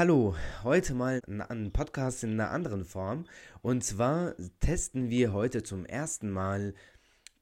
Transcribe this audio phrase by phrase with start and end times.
[0.00, 0.34] hallo.
[0.64, 3.26] Heute mal ein Podcast in einer anderen Form.
[3.60, 6.72] Und zwar testen wir heute zum ersten Mal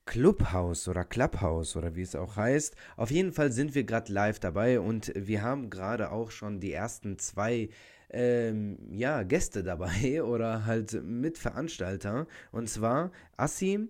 [0.06, 2.74] Clubhouse oder Clubhouse oder wie es auch heißt.
[2.96, 6.72] Auf jeden Fall sind wir gerade live dabei und wir haben gerade auch schon die
[6.72, 7.68] ersten zwei
[8.10, 12.26] ähm, ja, Gäste dabei oder halt Mitveranstalter.
[12.50, 13.88] Und zwar Assim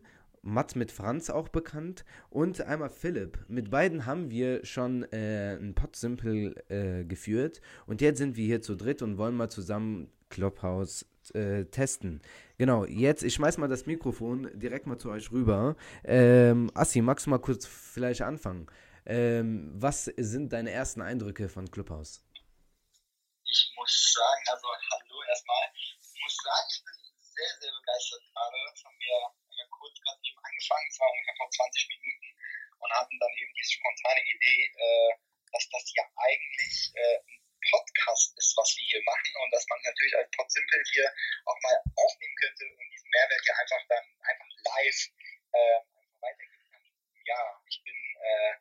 [0.48, 3.38] Matt mit Franz auch bekannt und einmal Philipp.
[3.48, 8.46] Mit beiden haben wir schon äh, ein Pod Simple äh, geführt und jetzt sind wir
[8.46, 12.22] hier zu dritt und wollen mal zusammen Clubhouse äh, testen.
[12.56, 15.76] Genau, jetzt, ich schmeiß mal das Mikrofon direkt mal zu euch rüber.
[16.04, 18.66] Ähm, Assi, magst du mal kurz vielleicht anfangen?
[19.04, 22.24] Ähm, was sind deine ersten Eindrücke von Clubhouse?
[23.44, 25.64] Ich muss sagen, also hallo erstmal.
[25.76, 28.56] Ich muss sagen, ich bin sehr, sehr begeistert gerade.
[28.70, 28.98] Das haben
[29.88, 32.28] kurz gerade eben angefangen, es war ungefähr vor 20 Minuten
[32.78, 35.12] und hatten dann eben diese spontane Idee, äh,
[35.52, 39.80] dass das ja eigentlich äh, ein Podcast ist, was wir hier machen und dass man
[39.82, 41.08] natürlich als Pod Simple hier
[41.46, 45.00] auch mal aufnehmen könnte und diesen Mehrwert hier einfach dann einfach live
[45.52, 45.80] äh,
[46.20, 46.84] weitergeben kann.
[47.24, 48.54] Ja, ich bin äh,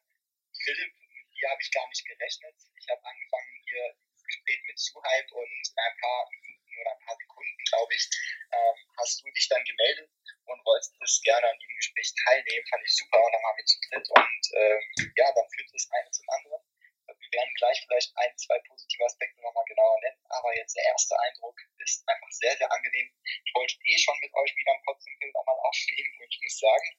[0.63, 2.55] Philipp, mit dir habe ich gar nicht gerechnet.
[2.79, 7.05] Ich habe angefangen hier dieses Gespräch mit Zuhype und in ein paar Minuten oder ein
[7.05, 8.03] paar Sekunden, glaube ich,
[8.51, 10.09] ähm, hast du dich dann gemeldet
[10.47, 12.65] und wolltest gerne an diesem Gespräch teilnehmen.
[12.69, 14.83] Fand ich super und dann waren wir zu dritt und ähm,
[15.15, 16.63] ja, dann führt das eine zum anderen.
[17.07, 21.17] Wir werden gleich vielleicht ein, zwei positive Aspekte nochmal genauer nennen, aber jetzt der erste
[21.19, 23.11] Eindruck ist einfach sehr, sehr angenehm.
[23.43, 26.89] Ich wollte eh schon mit euch wieder ein Podsimple nochmal aufnehmen und ich muss sagen,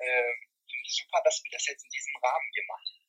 [0.00, 0.36] ähm,
[0.68, 3.04] finde ich super, dass wir das jetzt in diesem Rahmen hier machen.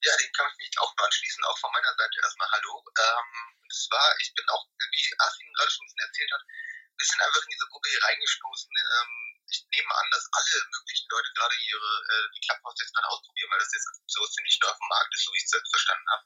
[0.00, 2.80] Ja, den kann ich mich auch mal anschließen, auch von meiner Seite erstmal Hallo.
[2.80, 3.28] Ähm,
[3.60, 6.44] und zwar, ich bin auch, wie Achim gerade schon ein bisschen erzählt hat,
[7.00, 8.68] bisschen einfach in diese Gruppe hier reingestoßen.
[8.68, 9.12] Ähm,
[9.50, 13.50] ich nehme an, dass alle möglichen Leute gerade ihre äh, die Clubhouse jetzt gerade ausprobieren,
[13.50, 15.72] weil das jetzt so ziemlich nur auf dem Markt ist, so wie ich es selbst
[15.72, 16.24] verstanden habe.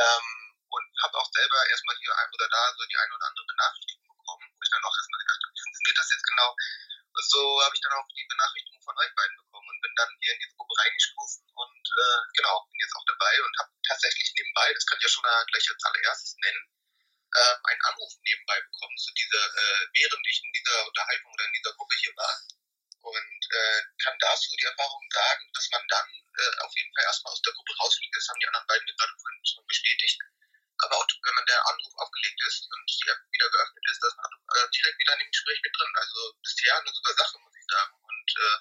[0.00, 0.26] Ähm,
[0.68, 4.04] und habe auch selber erstmal hier ein oder da so die eine oder andere Benachrichtigung
[4.08, 6.50] bekommen, wo ich dann auch erstmal gedacht habe, wie funktioniert das jetzt genau?
[7.08, 10.12] Und so habe ich dann auch die Benachrichtigung von euch beiden bekommen und bin dann
[10.20, 14.28] hier in diese Gruppe reingestoßen und äh, genau, bin jetzt auch dabei und habe tatsächlich
[14.36, 16.64] nebenbei, das kann ich ja schon mal gleich als allererstes nennen,
[17.34, 21.52] äh, einen Anruf nebenbei bekommen, zu dieser, äh, während ich in dieser Unterhaltung oder in
[21.52, 22.34] dieser Gruppe hier war.
[23.00, 27.32] Und äh, kann dazu die Erfahrung sagen, dass man dann äh, auf jeden Fall erstmal
[27.32, 28.16] aus der Gruppe rausfliegt.
[28.16, 30.18] Das haben die anderen beiden gerade vorhin schon bestätigt.
[30.78, 34.14] Aber auch wenn man der Anruf aufgelegt ist und die App wieder geöffnet ist, dass
[34.14, 35.92] man äh, direkt wieder in dem Gespräch mit drin.
[35.96, 37.94] Also bisher eine super Sache, muss ich sagen.
[37.98, 38.56] Und äh,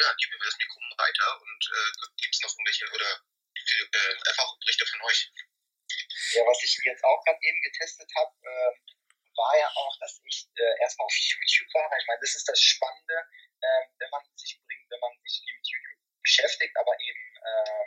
[0.00, 3.10] ja, geben wir das Mikro weiter und äh, gibt es noch irgendwelche oder
[3.54, 5.30] äh, Erfahrungsberichte von euch?
[6.32, 8.72] Ja, was ich jetzt auch gerade eben getestet habe, äh,
[9.36, 11.90] war ja auch, dass ich äh, erstmal auf YouTube war.
[11.98, 13.28] Ich meine, das ist das Spannende,
[13.60, 17.86] äh, wenn man sich bringt, wenn man sich mit YouTube beschäftigt, aber eben äh,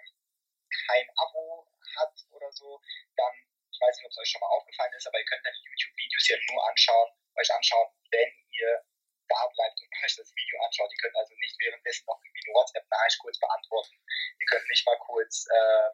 [0.87, 1.67] kein Abo
[1.97, 2.79] hat oder so,
[3.17, 3.33] dann,
[3.71, 5.69] ich weiß nicht, ob es euch schon mal aufgefallen ist, aber ihr könnt dann die
[5.69, 8.85] YouTube-Videos ja nur anschauen, euch anschauen, wenn ihr
[9.27, 10.91] da bleibt und euch das Video anschaut.
[10.91, 13.95] Ihr könnt also nicht währenddessen noch irgendwie eine WhatsApp-Nachricht kurz beantworten.
[14.39, 15.89] Ihr könnt nicht mal kurz äh,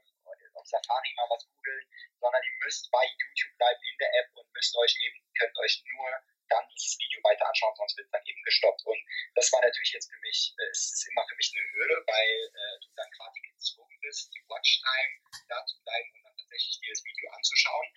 [0.55, 1.85] auf Safari mal was googeln,
[2.19, 5.83] sondern ihr müsst bei YouTube bleiben in der App und müsst euch eben, könnt euch
[5.93, 6.09] nur
[6.47, 8.85] dann dieses Video weiter anschauen, sonst wird es dann eben gestoppt.
[8.85, 9.01] Und
[9.33, 12.33] das war natürlich jetzt für mich, äh, es ist immer für mich eine Hürde, weil
[12.53, 15.15] äh, du dann quasi gezwungen bist, die Watchtime
[15.49, 17.87] da zu bleiben und dann tatsächlich dir das Video anzuschauen.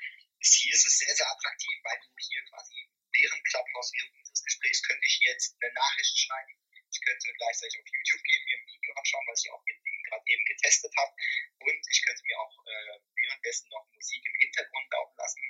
[0.41, 4.45] Ist, hier ist es sehr, sehr attraktiv, weil du hier quasi während Clubhouse, während unseres
[4.45, 6.55] Gesprächs könnte ich jetzt eine Nachricht schreiben.
[6.91, 9.63] Ich könnte gleichzeitig auf YouTube gehen, mir ein Video anschauen, was ich auch
[10.09, 11.13] gerade eben getestet habe.
[11.61, 15.45] Und ich könnte mir auch äh, währenddessen noch Musik im Hintergrund laufen lassen.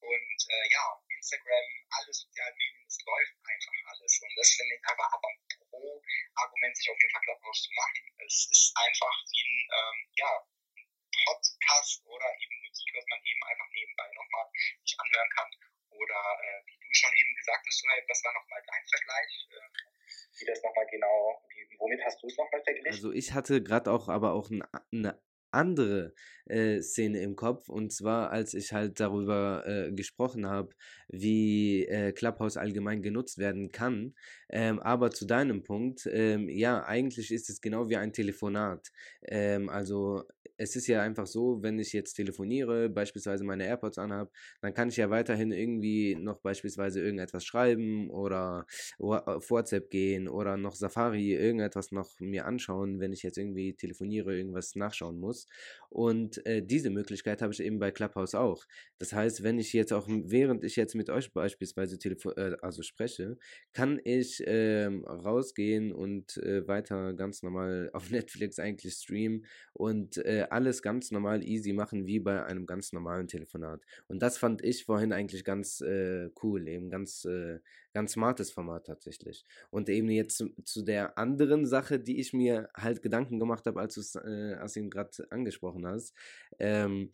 [0.00, 4.20] Und äh, ja, Instagram, alle sozialen Medien, es läuft einfach alles.
[4.20, 7.83] Und das finde ich aber, aber ein Pro-Argument, sich auf jeden Fall Clubhouse zu machen.
[8.26, 10.32] Es ist einfach wie ein, ähm, ja,
[11.24, 14.46] Podcast oder eben Musik, was man eben einfach nebenbei nochmal
[14.82, 15.50] sich anhören kann.
[15.90, 19.32] Oder äh, wie du schon eben gesagt hast, Suhaib, was war nochmal dein Vergleich?
[19.50, 19.68] Äh,
[20.40, 22.90] wie das nochmal genau, wie, womit hast du es nochmal verglichen?
[22.90, 25.22] Also ich hatte gerade auch aber auch eine
[25.54, 26.12] andere
[26.46, 30.70] äh, Szene im Kopf und zwar als ich halt darüber äh, gesprochen habe,
[31.08, 34.14] wie äh, Clubhouse allgemein genutzt werden kann.
[34.50, 38.90] Ähm, aber zu deinem Punkt, ähm, ja, eigentlich ist es genau wie ein Telefonat.
[39.22, 40.24] Ähm, also
[40.56, 44.30] es ist ja einfach so, wenn ich jetzt telefoniere, beispielsweise meine AirPods anhabe,
[44.60, 48.66] dann kann ich ja weiterhin irgendwie noch beispielsweise irgendetwas schreiben oder
[48.98, 54.36] auf WhatsApp gehen oder noch Safari irgendetwas noch mir anschauen, wenn ich jetzt irgendwie telefoniere,
[54.36, 55.43] irgendwas nachschauen muss.
[55.90, 58.64] Und äh, diese Möglichkeit habe ich eben bei Clubhouse auch.
[58.98, 62.82] Das heißt, wenn ich jetzt auch, während ich jetzt mit euch beispielsweise telefon äh, also
[62.82, 63.38] spreche,
[63.72, 70.46] kann ich ähm, rausgehen und äh, weiter ganz normal auf Netflix eigentlich streamen und äh,
[70.50, 73.80] alles ganz normal easy machen, wie bei einem ganz normalen Telefonat.
[74.08, 77.60] Und das fand ich vorhin eigentlich ganz äh, cool, eben ganz, äh,
[77.94, 79.44] ganz smartes Format tatsächlich.
[79.70, 83.80] Und eben jetzt zu, zu der anderen Sache, die ich mir halt Gedanken gemacht habe,
[83.80, 86.14] als du es äh, gerade angesprochen hast,
[86.58, 87.10] ähm,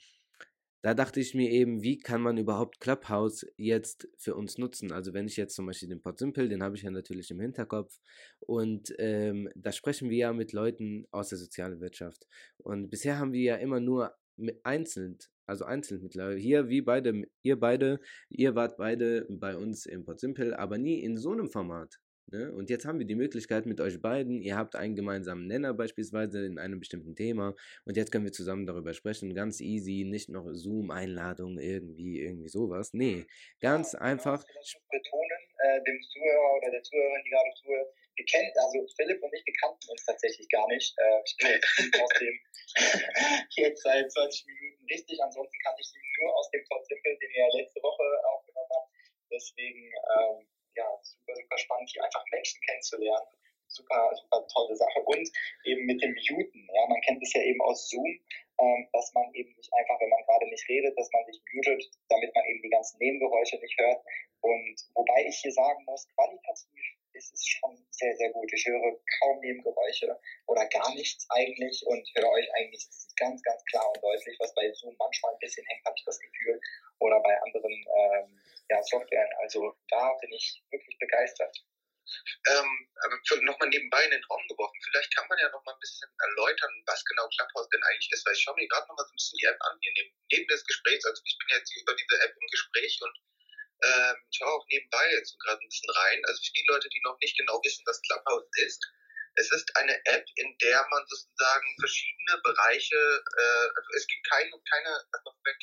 [0.82, 4.92] da dachte ich mir eben, wie kann man überhaupt Clubhouse jetzt für uns nutzen?
[4.92, 8.00] Also wenn ich jetzt zum Beispiel den Podsimple, den habe ich ja natürlich im Hinterkopf
[8.40, 12.26] und ähm, da sprechen wir ja mit Leuten aus der sozialen Wirtschaft.
[12.56, 14.16] Und bisher haben wir ja immer nur
[14.62, 15.18] einzeln,
[15.50, 16.38] also einzeln mittlerweile.
[16.38, 18.00] Hier, wie beide, ihr beide,
[18.30, 21.98] ihr wart beide bei uns im Podsimple, aber nie in so einem Format.
[22.32, 22.52] Ne?
[22.52, 26.46] Und jetzt haben wir die Möglichkeit mit euch beiden, ihr habt einen gemeinsamen Nenner beispielsweise
[26.46, 30.46] in einem bestimmten Thema und jetzt können wir zusammen darüber sprechen, ganz easy, nicht noch
[30.52, 32.90] Zoom-Einladung, irgendwie, irgendwie sowas.
[32.92, 33.26] Nee,
[33.60, 34.44] ganz ja, einfach.
[34.62, 39.22] Ich betonen, äh, dem Zuhörer oder der Zuhörerin, die gerade zuhört, wir kennen, also Philipp
[39.22, 40.94] und ich, wir kannten uns tatsächlich gar nicht.
[40.98, 41.60] Äh, ich kenne
[42.04, 42.40] aus dem
[43.56, 47.30] jetzt seit 20 Minuten richtig, ansonsten kannte ich ihn nur aus dem Todd Simple, den
[47.30, 48.90] ihr letzte Woche aufgenommen habt.
[49.30, 53.26] Deswegen, ähm, ja, super, super spannend, hier einfach Menschen kennenzulernen.
[53.68, 55.00] Super, super tolle Sache.
[55.04, 55.30] Und
[55.64, 58.18] eben mit dem Muten, ja, man kennt es ja eben aus Zoom,
[58.58, 61.84] ähm, dass man eben nicht einfach, wenn man gerade nicht redet, dass man sich mutet,
[62.08, 64.02] damit man eben die ganzen Nebengeräusche nicht hört.
[64.40, 68.50] Und wobei ich hier sagen muss, qualitativ ist es schon sehr, sehr gut.
[68.52, 70.08] Ich höre kaum Nebengeräusche
[70.46, 74.72] oder gar nichts eigentlich und höre euch eigentlich ganz, ganz klar und deutlich, was bei
[74.72, 76.58] Zoom manchmal ein bisschen hängt, habe ich das Gefühl,
[76.98, 78.40] oder bei anderen ähm,
[78.70, 79.32] ja, Softwaren.
[79.40, 81.54] Also da bin ich wirklich begeistert.
[82.48, 82.88] Ähm,
[83.44, 86.82] nochmal nebenbei in den Raum geworfen, vielleicht kann man ja noch mal ein bisschen erläutern,
[86.86, 89.16] was genau Clubhouse denn eigentlich ist, weil ich schaue mir gerade noch mal so ein
[89.16, 91.94] bisschen die App an, hier neben, neben des Gesprächs, also ich bin jetzt hier über
[91.94, 93.14] diese App im Gespräch und
[93.82, 97.00] ähm, ich schaue auch nebenbei jetzt gerade ein bisschen rein, also für die Leute, die
[97.04, 98.80] noch nicht genau wissen, was Clubhouse ist,
[99.36, 104.50] es ist eine App, in der man sozusagen verschiedene Bereiche, äh, also es gibt keine,
[104.68, 104.90] keine,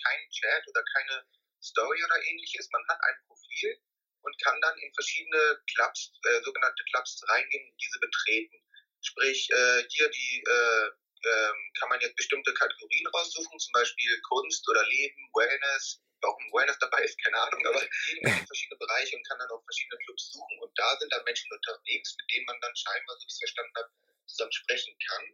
[0.04, 1.25] keinen Chat oder keine
[1.62, 3.78] Story oder ähnliches, man hat ein Profil
[4.22, 8.58] und kann dann in verschiedene Clubs, äh, sogenannte Clubs reingehen und diese betreten.
[9.02, 10.90] Sprich, äh, hier die äh,
[11.24, 16.02] ähm, kann man jetzt bestimmte Kategorien raussuchen, zum Beispiel Kunst oder Leben, Wellness.
[16.22, 19.98] Warum Wellness dabei ist, keine Ahnung, aber hat verschiedene Bereiche und kann dann auch verschiedene
[20.04, 20.60] Clubs suchen.
[20.60, 23.40] Und da sind dann Menschen unterwegs, mit denen man dann scheinbar, so wie ich es
[23.40, 23.90] verstanden habe,
[24.25, 25.25] zusammen sprechen kann.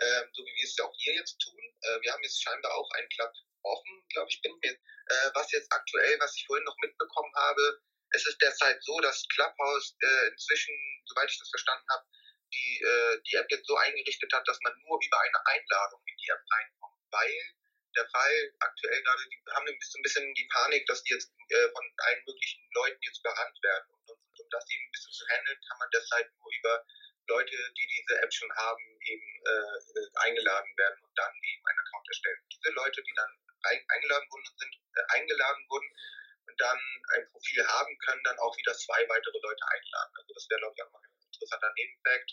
[0.00, 1.62] Ähm, so wie wir es ja auch hier jetzt tun.
[1.82, 3.32] Äh, wir haben jetzt scheinbar auch einen Club
[3.62, 4.72] offen, glaube ich, bin mir.
[4.72, 9.26] Äh, was jetzt aktuell, was ich vorhin noch mitbekommen habe, es ist derzeit so, dass
[9.28, 10.74] Clubhouse äh, inzwischen,
[11.06, 12.04] soweit ich das verstanden habe,
[12.52, 16.16] die, äh, die App jetzt so eingerichtet hat, dass man nur über eine Einladung in
[16.16, 17.34] die App reinkommt, weil
[17.96, 21.32] der Fall aktuell gerade, die haben ein bisschen, ein bisschen die Panik, dass die jetzt
[21.48, 23.86] äh, von allen möglichen Leuten jetzt überrannt werden.
[23.90, 26.84] Und, und um das eben ein bisschen zu handeln, kann man derzeit nur über
[27.26, 32.08] Leute, die diese App schon haben, eben äh, eingeladen werden und dann eben einen Account
[32.08, 32.40] erstellen.
[32.52, 33.32] Diese Leute, die dann
[33.88, 35.88] eingeladen wurden, sind äh, eingeladen wurden,
[36.46, 36.78] und dann
[37.16, 40.12] ein Profil haben, können dann auch wieder zwei weitere Leute einladen.
[40.18, 42.30] Also das wäre, glaube ich, auch mal ein interessanter Nebenfakt.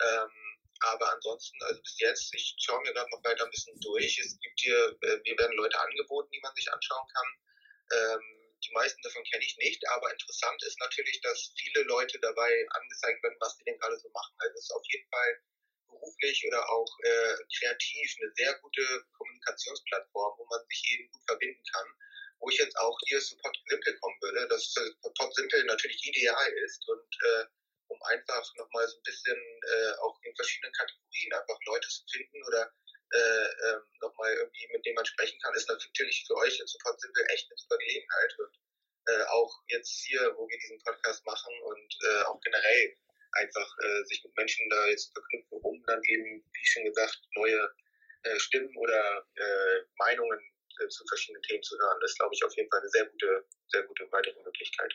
[0.00, 0.49] Ähm,
[0.80, 4.18] aber ansonsten, also bis jetzt, ich schaue mir gerade noch weiter ein bisschen durch.
[4.18, 7.28] Es gibt hier, äh, mir werden Leute angeboten, die man sich anschauen kann.
[7.92, 8.20] Ähm,
[8.64, 13.22] die meisten davon kenne ich nicht, aber interessant ist natürlich, dass viele Leute dabei angezeigt
[13.22, 14.34] werden, was sie denn gerade so machen.
[14.38, 15.42] Also es ist auf jeden Fall
[15.88, 21.62] beruflich oder auch äh, kreativ eine sehr gute Kommunikationsplattform, wo man sich eben gut verbinden
[21.72, 21.86] kann
[22.40, 26.52] wo ich jetzt auch hier Pod Simple kommen würde, dass äh, Pod Simple natürlich ideal
[26.64, 27.44] ist und äh,
[28.02, 32.72] einfach nochmal so ein bisschen äh, auch in verschiedenen Kategorien einfach Leute zu finden oder
[33.12, 37.00] äh, ähm, nochmal irgendwie mit denen man sprechen kann, ist natürlich für euch jetzt Pod
[37.00, 38.54] Simple echt eine super Gelegenheit und
[39.06, 42.96] äh, auch jetzt hier, wo wir diesen Podcast machen und äh, auch generell
[43.32, 47.74] einfach äh, sich mit Menschen da jetzt verknüpfen, um dann eben, wie schon gesagt, neue
[48.22, 50.40] äh, Stimmen oder äh, Meinungen
[50.80, 51.98] äh, zu verschiedenen Themen zu hören.
[52.00, 54.92] Das ist, glaube ich, auf jeden Fall eine sehr gute, sehr gute weitere Möglichkeit.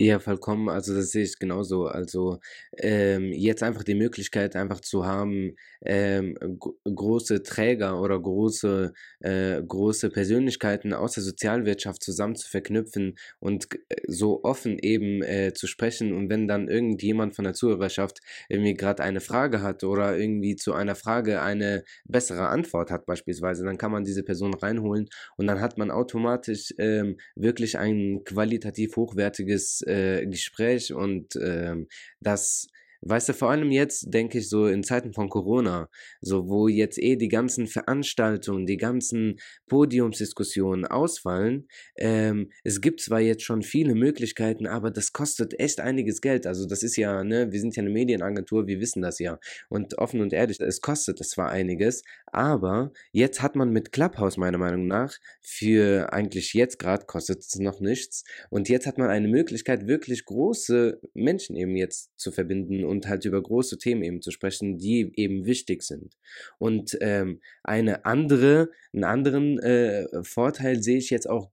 [0.00, 0.68] Ja, vollkommen.
[0.68, 1.86] Also das sehe ich genauso.
[1.86, 2.38] Also
[2.76, 6.36] ähm, jetzt einfach die Möglichkeit einfach zu haben, ähm,
[6.84, 13.96] große Träger oder große, äh, große Persönlichkeiten aus der Sozialwirtschaft zusammen zu verknüpfen und äh,
[14.06, 16.12] so offen eben äh, zu sprechen.
[16.12, 20.74] Und wenn dann irgendjemand von der Zuhörerschaft irgendwie gerade eine Frage hat oder irgendwie zu
[20.74, 25.60] einer Frage eine bessere Antwort hat beispielsweise, dann kann man diese Person reinholen und dann
[25.60, 31.74] hat man automatisch ähm, wirklich ein qualitativ hochwertiges äh, Gespräch und äh,
[32.20, 32.68] das
[33.00, 35.88] Weißt du, vor allem jetzt denke ich so in Zeiten von Corona,
[36.20, 39.38] so wo jetzt eh die ganzen Veranstaltungen, die ganzen
[39.68, 41.68] Podiumsdiskussionen ausfallen.
[41.96, 46.46] Ähm, es gibt zwar jetzt schon viele Möglichkeiten, aber das kostet echt einiges Geld.
[46.46, 49.38] Also das ist ja, ne, wir sind ja eine Medienagentur, wir wissen das ja.
[49.68, 54.36] Und offen und ehrlich, es kostet es zwar einiges, aber jetzt hat man mit Clubhouse
[54.36, 58.24] meiner Meinung nach für eigentlich jetzt gerade kostet es noch nichts.
[58.50, 63.24] Und jetzt hat man eine Möglichkeit, wirklich große Menschen eben jetzt zu verbinden und halt
[63.24, 66.16] über große Themen eben zu sprechen, die eben wichtig sind.
[66.58, 71.50] Und ähm, eine andere, einen anderen äh, Vorteil sehe ich jetzt auch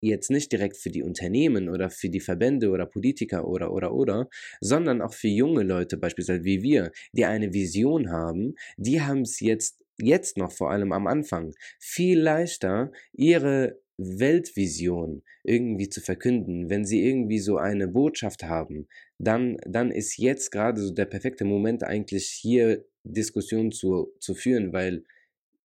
[0.00, 4.28] jetzt nicht direkt für die Unternehmen oder für die Verbände oder Politiker oder oder oder,
[4.60, 9.40] sondern auch für junge Leute beispielsweise wie wir, die eine Vision haben, die haben es
[9.40, 16.84] jetzt jetzt noch vor allem am Anfang viel leichter ihre Weltvision irgendwie zu verkünden, wenn
[16.84, 21.84] sie irgendwie so eine Botschaft haben, dann, dann ist jetzt gerade so der perfekte Moment
[21.84, 25.04] eigentlich hier Diskussionen zu, zu führen, weil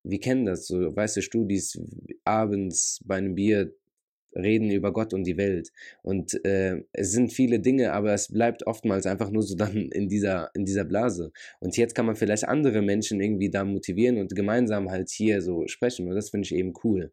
[0.04, 1.80] wir kennen das, so weiße Studis
[2.24, 3.74] abends bei einem Bier
[4.36, 5.72] reden über Gott und die Welt.
[6.04, 10.08] Und äh, es sind viele Dinge, aber es bleibt oftmals einfach nur so dann in
[10.08, 11.32] dieser, in dieser Blase.
[11.60, 15.68] Und jetzt kann man vielleicht andere Menschen irgendwie da motivieren und gemeinsam halt hier so
[15.68, 16.08] sprechen.
[16.08, 17.12] Und das finde ich eben cool.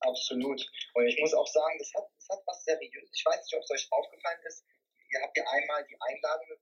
[0.00, 0.60] Absolut.
[0.94, 3.10] Und ich muss auch sagen, das hat, das hat was Seriöses.
[3.14, 4.64] Ich weiß nicht, ob es euch aufgefallen ist.
[5.12, 6.56] Ihr habt ja einmal die Einladung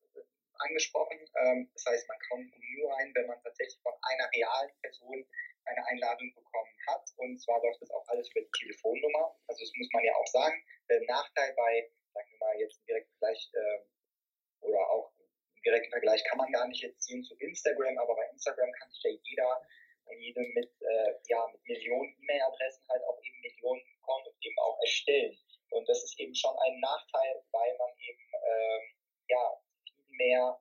[0.59, 1.19] angesprochen.
[1.37, 5.27] Ähm, das heißt, man kommt nur rein, wenn man tatsächlich von einer realen Person
[5.65, 7.05] eine Einladung bekommen hat.
[7.17, 9.37] Und zwar läuft das auch alles über die Telefonnummer.
[9.47, 10.63] Also das muss man ja auch sagen.
[10.89, 15.13] Der Nachteil bei, sagen wir mal, jetzt direkt Vergleich äh, oder auch
[15.55, 18.91] im direkten Vergleich kann man gar nicht jetzt ziehen zu Instagram, aber bei Instagram kann
[18.91, 19.63] sich ja jeder
[20.09, 24.79] und jede mit, äh, ja, mit Millionen E-Mail-Adressen halt auch eben Millionen Konten eben auch
[24.81, 25.37] erstellen.
[25.71, 28.83] Und das ist eben schon ein Nachteil, weil man eben ähm,
[29.29, 30.61] ja, viel mehr,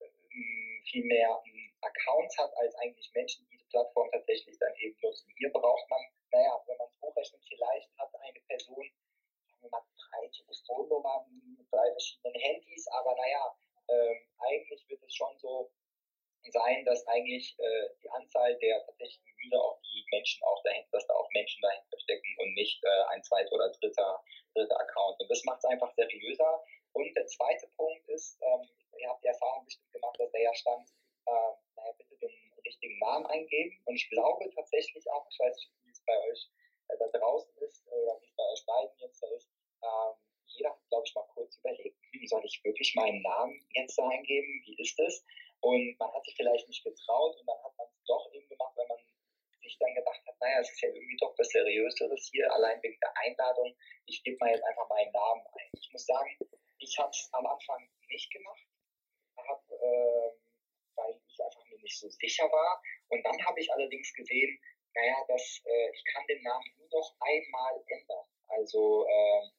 [0.00, 4.98] ähm, viel mehr ähm, Accounts hat als eigentlich Menschen, die die Plattform tatsächlich dann eben
[5.00, 5.32] nutzen.
[5.38, 6.00] Hier braucht man,
[6.32, 8.90] naja, wenn man es hochrechnet, vielleicht hat eine Person,
[9.46, 13.54] sagen wir mal, drei Telefonnummern drei verschiedenen Handys, aber naja,
[13.88, 15.70] ähm, eigentlich wird es schon so
[16.48, 21.06] sein, dass eigentlich äh, die Anzahl der tatsächlichen User auch die Menschen auch dahinter, dass
[21.06, 24.22] da auch Menschen dahinter stecken und nicht äh, ein zweiter oder dritter,
[24.54, 25.20] dritter Account.
[25.20, 26.64] Und das macht es einfach seriöser.
[26.92, 28.68] Und der zweite Punkt ist, ähm,
[28.98, 30.88] ihr habt die Erfahrung bestimmt gemacht, dass der ja stand,
[31.26, 33.80] äh, naja, bitte den richtigen Namen eingeben.
[33.84, 36.50] Und ich glaube tatsächlich auch, ich weiß nicht, wie es bei euch
[36.88, 39.50] äh, da draußen ist oder wie es bei euch beiden jetzt da ist,
[39.82, 40.14] ähm,
[40.46, 44.08] jeder hat, glaube ich, mal kurz überlegt, hm, soll ich wirklich meinen Namen jetzt da
[44.08, 44.62] eingeben?
[44.66, 45.24] Wie ist das?
[45.60, 48.72] Und man hat sich vielleicht nicht getraut und dann hat man es doch eben gemacht,
[48.76, 48.98] weil man
[49.62, 52.98] sich dann gedacht hat, naja, es ist ja irgendwie doch was Seriöseres hier, allein wegen
[53.00, 53.76] der Einladung.
[54.06, 55.70] Ich gebe mal jetzt einfach meinen Namen ein.
[55.72, 56.38] Ich muss sagen,
[56.78, 58.66] ich habe es am Anfang nicht gemacht,
[59.36, 60.30] hab, äh,
[60.96, 62.82] weil ich einfach mir nicht so sicher war.
[63.08, 64.58] Und dann habe ich allerdings gesehen,
[64.94, 68.26] naja, dass äh, ich kann den Namen nur noch einmal ändern.
[68.48, 69.50] Also äh,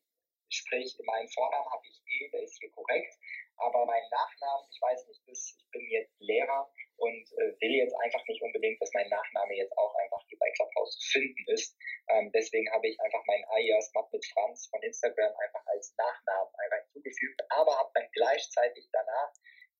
[0.49, 3.13] sprich, meinen Vornamen habe ich eh, der ist hier korrekt
[3.61, 8.25] aber mein Nachnamen, ich weiß nicht, ich bin jetzt Lehrer und äh, will jetzt einfach
[8.27, 11.77] nicht unbedingt, dass mein Nachname jetzt auch einfach hier bei Clubhouse zu finden ist.
[12.09, 16.53] Ähm, deswegen habe ich einfach meinen alias Matt mit Franz von Instagram einfach als Nachnamen
[16.55, 19.31] einfach hinzugefügt, aber habe dann gleichzeitig danach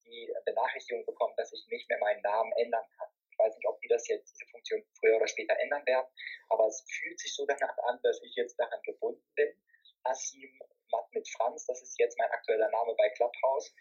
[0.05, 3.10] die Benachrichtigung bekommen, dass ich nicht mehr meinen Namen ändern kann.
[3.31, 6.07] Ich weiß nicht, ob die das jetzt, diese Funktion früher oder später ändern werden,
[6.50, 9.50] aber es fühlt sich so danach an, dass ich jetzt daran gebunden bin.
[10.03, 10.60] Asim
[10.91, 13.74] Matt mit Franz, das ist jetzt mein aktueller Name bei Clubhouse.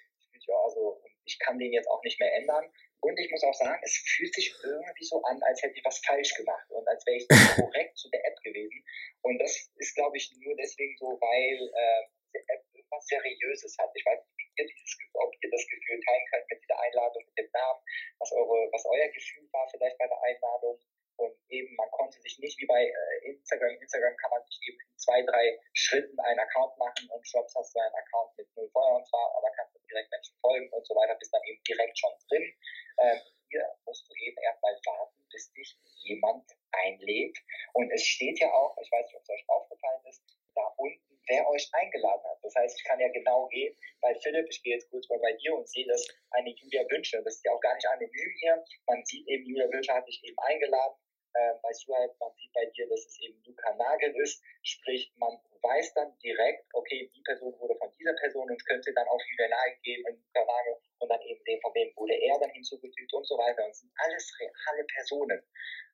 [0.46, 2.72] Ja, also ich kann den jetzt auch nicht mehr ändern.
[3.00, 5.98] Und ich muss auch sagen, es fühlt sich irgendwie so an, als hätte ich was
[6.04, 8.84] falsch gemacht und als wäre ich korrekt zu der App gewesen.
[9.22, 12.02] Und das ist, glaube ich, nur deswegen so, weil äh,
[12.34, 13.90] die App irgendwas Seriöses hat.
[13.94, 17.38] Ich weiß nicht, ihr dieses, ob ihr das Gefühl teilen könnt mit dieser Einladung, mit
[17.38, 17.80] dem Namen,
[18.18, 20.78] was, eure, was euer Gefühl war vielleicht bei der Einladung.
[21.16, 24.80] Und eben, man konnte sich nicht wie bei äh, Instagram, Instagram kann man sich eben
[24.80, 28.70] in zwei, drei Schritten einen Account machen und Shops hast du einen Account mit null
[28.72, 31.98] Followern zwar, aber kannst du direkt Menschen folgen und so weiter, bist dann eben direkt
[31.98, 32.54] schon drin.
[33.00, 37.36] Ähm, hier musst du eben erstmal warten, bis dich jemand einlädt.
[37.74, 40.22] Und es steht ja auch, ich weiß nicht, ob es euch aufgefallen ist,
[40.54, 42.38] da unten, wer euch eingeladen hat.
[42.42, 45.32] Das heißt, ich kann ja genau gehen, bei Philipp, ich gehe jetzt kurz mal bei
[45.32, 48.64] dir und sehe, dass eine Julia Wünsche, das ist ja auch gar nicht anonym hier,
[48.86, 50.96] man sieht eben, Julia Wünsche hat dich eben eingeladen,
[51.34, 55.38] äh, bei Suhaib, man sieht bei dir, dass es eben Luca Nagel ist, sprich, man
[55.62, 59.48] weiß dann direkt, okay, die Person wurde von dieser Person und könnte dann auf Julia
[59.48, 63.26] Nagel geben, Luca Nagel und dann eben sehen, von wem wurde er dann hinzugefügt und
[63.26, 63.64] so weiter.
[63.64, 65.42] Und es sind alles reale Personen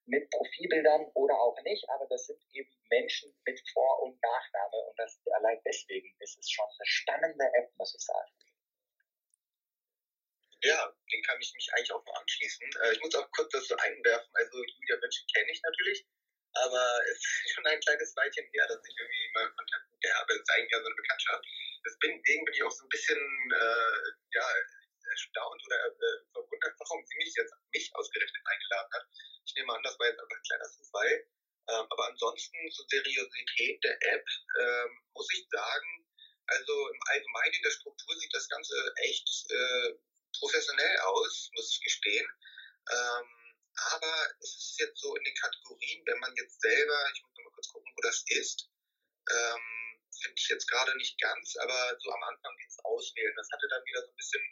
[0.07, 4.99] mit Profilbildern oder auch nicht, aber das sind eben Menschen mit Vor- und Nachname und
[4.99, 8.31] das allein deswegen ist es schon eine spannende App, muss ich sagen.
[10.63, 12.67] Ja, den kann ich mich eigentlich auch nur anschließen.
[12.83, 14.31] Äh, ich muss auch kurz so einwerfen.
[14.35, 16.07] Also Julia Wünsche kenne ich natürlich,
[16.55, 20.15] aber es ist schon ein kleines Weilchen her, dass ich irgendwie mal Kontakt mit der
[20.15, 20.33] habe.
[20.33, 21.45] Es ist ja so eine Bekanntschaft.
[21.85, 24.47] Deswegen bin ich auch so ein bisschen äh, ja,
[25.11, 29.07] erstaunt oder äh, verwundert, warum sie mich jetzt mich ausgerechnet eingeladen hat.
[29.47, 31.27] Ich nehme an, das war jetzt einfach ein kleiner Zufall.
[31.69, 34.27] Ähm, aber ansonsten zur Seriosität der App
[34.61, 36.07] ähm, muss ich sagen,
[36.47, 39.95] also im Allgemeinen in der Struktur sieht das Ganze echt äh,
[40.39, 42.27] professionell aus, muss ich gestehen.
[42.91, 43.57] Ähm,
[43.93, 47.53] aber es ist jetzt so in den Kategorien, wenn man jetzt selber, ich muss mal
[47.53, 48.69] kurz gucken, wo das ist,
[49.31, 53.67] ähm, finde ich jetzt gerade nicht ganz, aber so am Anfang dieses Auswählen, das hatte
[53.69, 54.43] dann wieder so ein bisschen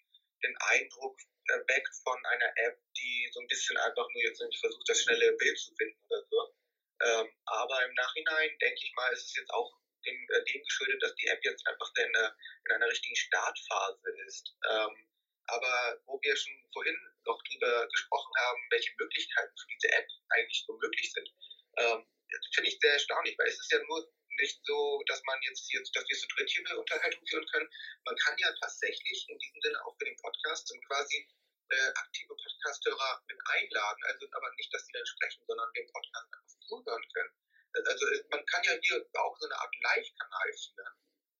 [0.45, 1.19] den Eindruck
[1.67, 5.33] weg von einer App, die so ein bisschen einfach nur jetzt nicht versucht, das schnelle
[5.33, 6.55] Bild zu finden oder so.
[7.03, 11.03] Ähm, aber im Nachhinein denke ich mal, ist es jetzt auch dem, äh, dem geschuldet,
[11.03, 14.55] dass die App jetzt einfach in, in einer richtigen Startphase ist.
[14.71, 15.09] Ähm,
[15.47, 16.97] aber wo wir schon vorhin
[17.27, 21.29] noch drüber gesprochen haben, welche Möglichkeiten für diese App eigentlich so möglich sind,
[21.77, 22.07] ähm,
[22.55, 25.81] finde ich sehr erstaunlich, weil es ist ja nur nicht so, dass man jetzt hier,
[25.81, 27.69] dass wir so dritt hier eine Unterhaltung führen können.
[28.05, 31.27] Man kann ja tatsächlich in diesem Sinne auch für den Podcast dann quasi
[31.71, 36.27] äh, aktive Podcasthörer mit einladen, also aber nicht, dass sie dann sprechen, sondern den Podcast
[36.35, 37.33] einfach zuhören können.
[37.75, 40.95] Also man kann ja hier auch so eine Art Live-Kanal führen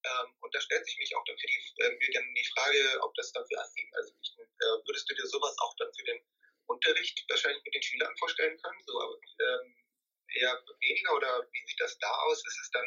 [0.05, 3.15] ähm, und da stellt sich mich auch dann für die, äh, dann die Frage, ob
[3.15, 6.21] das dann für also ich, äh, würdest du dir sowas auch dann für den
[6.67, 8.83] Unterricht wahrscheinlich mit den Schülern vorstellen können?
[8.87, 8.99] So
[10.85, 12.39] weniger oder wie sieht das da aus?
[12.45, 12.87] Ist es dann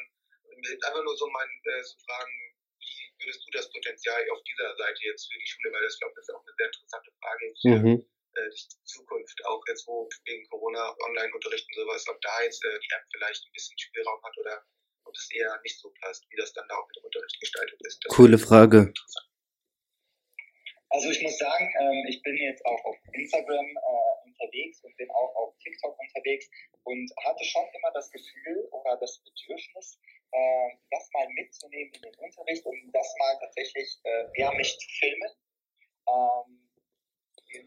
[0.85, 2.35] einfach nur so mein äh, so Fragen,
[2.79, 6.13] wie würdest du das Potenzial auf dieser Seite jetzt für die Schule, weil das glaube
[6.15, 7.95] ich ist auch eine sehr interessante Frage für mhm.
[8.35, 12.79] äh, die Zukunft, auch jetzt wo wegen Corona Online-Unterricht und sowas, ob da jetzt äh,
[12.79, 14.63] die App vielleicht ein bisschen Spielraum hat oder
[15.05, 17.79] ob es eher nicht so passt, wie das dann da auch mit dem Unterricht gestaltet
[17.85, 18.03] ist.
[18.03, 18.93] Das Coole Frage.
[20.89, 25.09] Also ich muss sagen, ähm, ich bin jetzt auch auf Instagram äh, unterwegs und bin
[25.11, 26.47] auch auf TikTok unterwegs
[26.87, 29.99] und hatte schon immer das Gefühl oder das Bedürfnis,
[30.31, 34.87] äh, das mal mitzunehmen in den Unterricht und das mal tatsächlich, äh, ja, mich zu
[34.99, 35.31] filmen.
[36.07, 36.63] Ähm,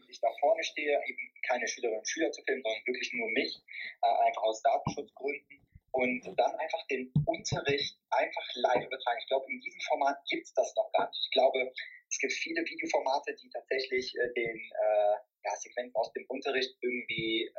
[0.09, 3.61] ich da vorne stehe, eben keine Schülerinnen und Schüler zu filmen, sondern wirklich nur mich,
[4.01, 9.19] äh, einfach aus Datenschutzgründen und dann einfach den Unterricht einfach live übertragen.
[9.19, 11.21] Ich glaube, in diesem Format gibt es das noch gar nicht.
[11.25, 11.71] Ich glaube,
[12.09, 17.51] es gibt viele Videoformate, die tatsächlich äh, den äh, ja, Sequenzen aus dem Unterricht irgendwie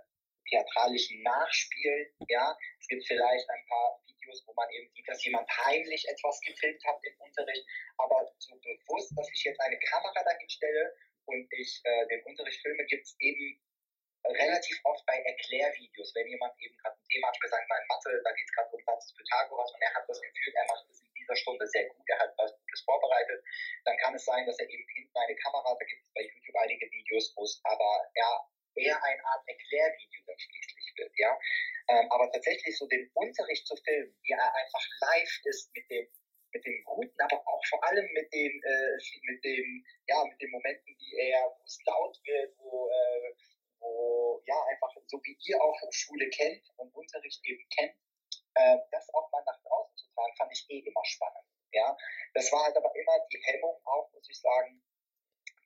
[0.53, 2.13] theatralisch nachspielen.
[2.29, 6.41] Ja, es gibt vielleicht ein paar Videos, wo man eben sieht, dass jemand heimlich etwas
[6.41, 11.49] gefilmt hat im Unterricht, aber so bewusst, dass ich jetzt eine Kamera dahin stelle und
[11.53, 13.61] ich äh, den Unterricht filme, gibt es eben
[14.25, 18.21] relativ oft bei Erklärvideos, wenn jemand eben gerade ein Thema hat, wir sagen mal Mathe,
[18.23, 21.03] da geht es gerade um Satz Pythagoras und er hat das Gefühl, er macht es
[21.03, 23.43] in dieser Stunde sehr gut, er hat was Gutes vorbereitet,
[23.85, 26.57] dann kann es sein, dass er eben hinten eine Kamera, da gibt es bei YouTube
[26.57, 31.39] einige Videos, wo es aber ja, eher eine Art Erklärvideo dann schließlich wird, ja.
[31.89, 36.09] Ähm, aber tatsächlich so den Unterricht zu filmen, wie er einfach live ist mit dem
[36.55, 40.51] mit dem Guten, aber auch vor allem mit den, äh, mit den, ja, mit den
[40.51, 43.35] Momenten, die er, wo es laut wird, wo äh,
[43.81, 47.95] wo ja einfach so wie ihr auch Schule kennt und Unterricht eben kennt,
[48.55, 51.45] äh, das auch mal nach draußen zu tragen, fand ich eh immer spannend.
[51.73, 51.97] Ja,
[52.35, 54.83] das war halt aber immer die Hemmung auch, muss ich sagen,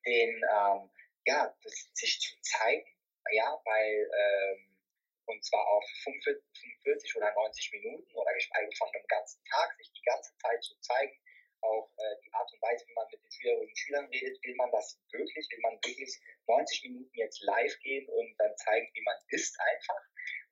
[0.05, 0.89] den ähm,
[1.25, 2.87] ja, das, sich zu zeigen,
[3.31, 4.77] ja, weil ähm,
[5.27, 10.03] und zwar auf 45 oder 90 Minuten oder geschweige von einem ganzen Tag, sich die
[10.03, 11.19] ganze Zeit zu zeigen,
[11.61, 14.55] auch äh, die Art und Weise, wie man mit den Schülerinnen und Schülern redet, will
[14.55, 19.01] man das wirklich, will man wirklich 90 Minuten jetzt live gehen und dann zeigen, wie
[19.01, 20.01] man ist einfach.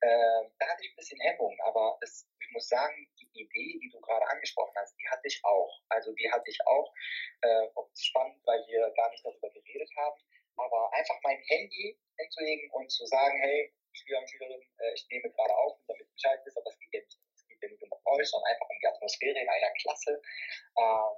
[0.00, 3.90] Äh, da hatte ich ein bisschen Hemmung, aber das, ich muss sagen, die Idee, die
[3.90, 5.80] du gerade angesprochen hast, die hatte ich auch.
[5.88, 6.92] Also die hatte ich auch.
[7.40, 10.20] Äh, spannend, weil wir gar nicht darüber geredet haben.
[10.56, 15.30] Aber einfach mein Handy hinzulegen und zu sagen, hey, Schüler und Schülerinnen, äh, ich nehme
[15.30, 18.78] gerade auf, damit Bescheid ist, aber es geht ja nicht um euch, sondern einfach um
[18.80, 20.22] die Atmosphäre in einer Klasse.
[20.78, 21.16] Ähm,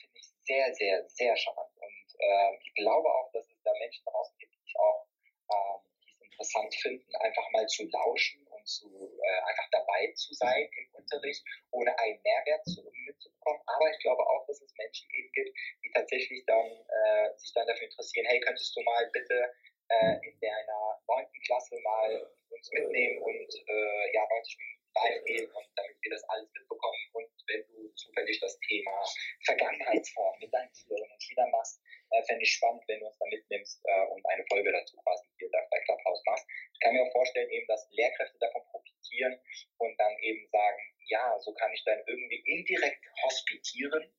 [0.00, 1.70] finde ich sehr, sehr, sehr charmant.
[1.76, 5.06] Und äh, ich glaube auch, dass es da Menschen draußen gibt, die auch
[5.50, 10.94] ähm, interessant finden, einfach mal zu lauschen und zu, äh, einfach dabei zu sein im
[10.94, 13.62] Unterricht, ohne einen Mehrwert zu, mitzubekommen.
[13.66, 17.36] Aber ich glaube auch, dass es Menschen eben gibt, die tatsächlich dann äh,
[18.06, 19.34] interessieren, hey, könntest du mal bitte
[19.88, 25.50] äh, in deiner neunten Klasse mal uns mitnehmen und äh, ja, 90 Minuten live gehen
[25.50, 26.98] und damit wir das alles mitbekommen.
[27.12, 29.04] Und wenn du zufällig das Thema
[29.44, 33.26] Vergangenheitsform mit deinen Schülerinnen und Schülern machst, äh, fände ich spannend, wenn du uns da
[33.26, 36.46] mitnimmst äh, und eine Folge dazu quasi hier bei Clubhouse machst.
[36.72, 39.38] Ich kann mir auch vorstellen, eben, dass Lehrkräfte davon profitieren
[39.78, 44.12] und dann eben sagen, ja, so kann ich dann irgendwie indirekt hospitieren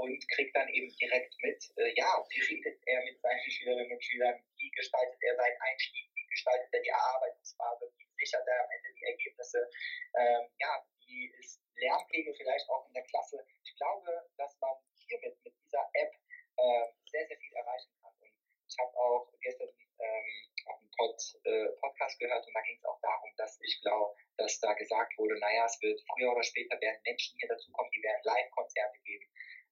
[0.00, 4.04] und kriegt dann eben direkt mit, äh, ja, wie redet er mit seinen Schülerinnen und
[4.04, 8.70] Schülern, wie gestaltet er seinen Einstieg, wie gestaltet er die Erarbeitungsphase, wie sichert er am
[8.70, 9.70] Ende die Ergebnisse,
[10.16, 13.44] ähm, ja, wie ist Lernpegel vielleicht auch in der Klasse.
[13.64, 16.12] Ich glaube, dass man hiermit, mit dieser App,
[16.56, 18.12] äh, sehr, sehr viel erreichen kann.
[18.20, 18.32] Und
[18.68, 19.68] ich habe auch gestern
[20.00, 20.24] ähm,
[20.66, 24.14] auf einem Pod, äh, Podcast gehört und da ging es auch darum, dass ich glaube,
[24.36, 28.02] dass da gesagt wurde, naja, es wird früher oder später werden Menschen hier dazukommen, die
[28.02, 29.26] werden Live-Konzerte geben,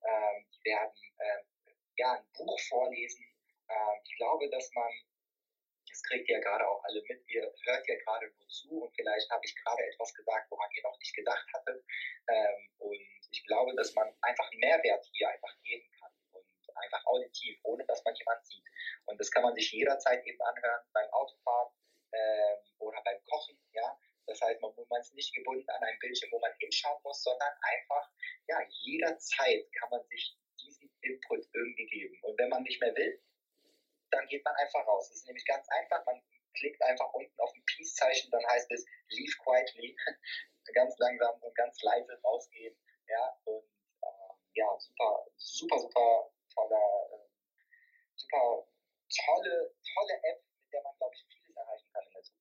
[0.04, 1.44] ähm, die werden ähm,
[1.96, 3.24] ja, ein Buch vorlesen.
[3.68, 4.90] Ähm, ich glaube, dass man,
[5.88, 9.30] das kriegt ihr gerade auch alle mit, ihr hört ja gerade nur zu und vielleicht
[9.30, 11.84] habe ich gerade etwas gesagt, woran ihr noch nicht gedacht hattet.
[12.28, 17.04] Ähm, und ich glaube, dass man einfach einen Mehrwert hier einfach geben kann und einfach
[17.06, 18.64] auditiv, ohne dass man jemand sieht.
[19.06, 21.72] Und das kann man sich jederzeit eben anhören beim Autofahren
[22.12, 23.98] ähm, oder beim Kochen, ja.
[24.28, 28.10] Das heißt, man, ist nicht gebunden an ein Bildschirm, wo man hinschauen muss, sondern einfach,
[28.46, 32.18] ja, jederzeit kann man sich diesen Input irgendwie geben.
[32.22, 33.22] Und wenn man nicht mehr will,
[34.10, 35.08] dann geht man einfach raus.
[35.10, 36.04] Es ist nämlich ganz einfach.
[36.04, 36.22] Man
[36.54, 39.96] klickt einfach unten auf ein Peace-Zeichen, dann heißt es Leave quietly,
[40.74, 42.76] ganz langsam und ganz leise rausgehen.
[43.06, 43.64] Ja, und
[44.02, 47.28] äh, ja, super, super, super toller, äh,
[48.14, 48.68] super
[49.08, 52.37] tolle, tolle App, mit der man, glaube ich, vieles erreichen kann in der Zukunft.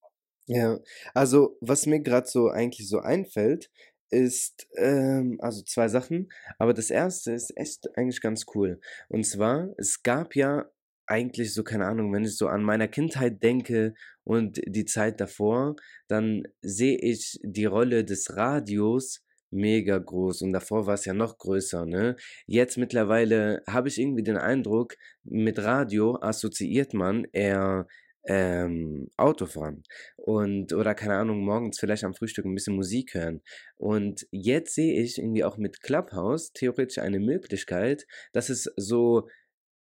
[0.48, 0.80] Ja,
[1.14, 3.70] also was mir gerade so eigentlich so einfällt,
[4.10, 6.30] ist, ähm, also zwei Sachen,
[6.60, 8.80] aber das erste ist echt eigentlich ganz cool.
[9.10, 10.66] Und zwar, es gab ja
[11.06, 15.76] eigentlich so, keine Ahnung, wenn ich so an meiner Kindheit denke und die Zeit davor,
[16.08, 21.38] dann sehe ich die Rolle des Radios mega groß und davor war es ja noch
[21.38, 22.16] größer, ne?
[22.48, 27.88] Jetzt mittlerweile habe ich irgendwie den Eindruck, mit Radio assoziiert man eher
[28.28, 29.84] ähm, Autofahren
[30.18, 33.42] und oder keine Ahnung, morgens vielleicht am Frühstück ein bisschen Musik hören.
[33.78, 39.28] Und jetzt sehe ich irgendwie auch mit Clubhouse theoretisch eine Möglichkeit, dass es so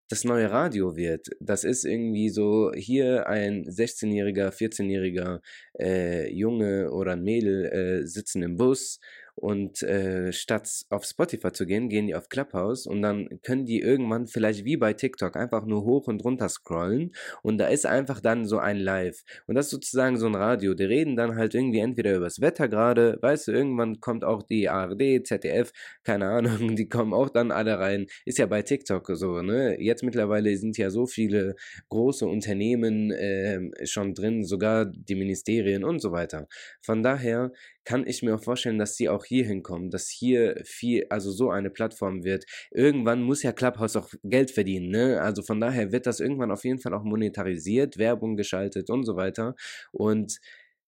[0.09, 1.29] das neue Radio wird.
[1.39, 5.41] Das ist irgendwie so, hier ein 16-jähriger, 14-jähriger
[5.79, 8.99] äh, Junge oder ein Mädel äh, sitzen im Bus
[9.35, 13.79] und äh, statt auf Spotify zu gehen, gehen die auf Clubhouse und dann können die
[13.79, 18.21] irgendwann vielleicht wie bei TikTok einfach nur hoch und runter scrollen und da ist einfach
[18.21, 19.23] dann so ein Live.
[19.47, 20.73] Und das ist sozusagen so ein Radio.
[20.73, 24.43] Die reden dann halt irgendwie entweder über das Wetter gerade, weißt du, irgendwann kommt auch
[24.43, 25.71] die ARD, ZDF,
[26.03, 28.07] keine Ahnung, die kommen auch dann alle rein.
[28.25, 29.77] Ist ja bei TikTok so, ne?
[29.81, 31.55] Jetzt mittlerweile sind ja so viele
[31.89, 36.47] große Unternehmen äh, schon drin, sogar die Ministerien und so weiter.
[36.81, 37.51] Von daher
[37.85, 41.51] kann ich mir auch vorstellen, dass sie auch hier hinkommen, dass hier viel, also so
[41.51, 42.45] eine Plattform wird.
[42.71, 45.21] Irgendwann muss ja Clubhouse auch Geld verdienen, ne?
[45.21, 49.15] Also von daher wird das irgendwann auf jeden Fall auch monetarisiert, Werbung geschaltet und so
[49.15, 49.55] weiter.
[49.91, 50.39] Und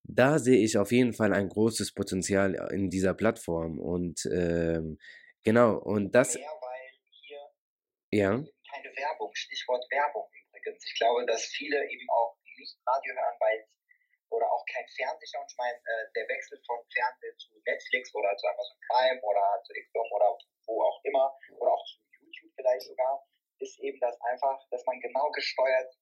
[0.04, 3.80] da sehe ich auf jeden Fall ein großes Potenzial in dieser Plattform.
[3.80, 4.98] Und ähm,
[5.44, 6.34] genau, und das.
[6.34, 6.46] Hier
[8.12, 8.30] ja.
[8.32, 10.86] keine Werbung, Stichwort Werbung übrigens.
[10.86, 13.68] Ich glaube, dass viele eben auch nicht Radio hören, weil
[14.30, 15.42] oder auch kein Fernseher.
[15.42, 19.64] Und ich meine, äh, der Wechsel von Fernsehen zu Netflix oder zu Amazon Prime oder
[19.64, 23.24] zu Xbox oder wo auch immer oder auch zu YouTube vielleicht sogar,
[23.60, 25.94] ist eben das einfach, dass man genau gesteuert